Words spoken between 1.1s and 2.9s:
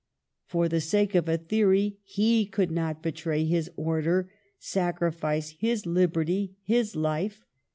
of a theory he could